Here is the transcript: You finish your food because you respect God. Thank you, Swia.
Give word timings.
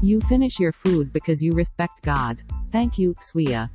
You 0.00 0.20
finish 0.20 0.60
your 0.60 0.70
food 0.70 1.12
because 1.12 1.42
you 1.42 1.54
respect 1.54 2.04
God. 2.04 2.40
Thank 2.70 2.98
you, 2.98 3.14
Swia. 3.14 3.68